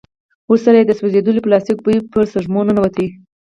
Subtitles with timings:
[0.49, 2.95] ورسره يې د سوځېدلي پلاستيک بوی پر سپږمو ننوت.